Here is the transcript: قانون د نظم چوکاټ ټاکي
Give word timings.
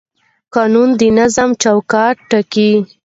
قانون 0.55 0.89
د 0.99 1.01
نظم 1.17 1.49
چوکاټ 1.63 2.15
ټاکي 2.29 2.71